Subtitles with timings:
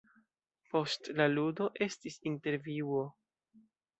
[0.71, 3.03] Post la ludo estis intervjuo.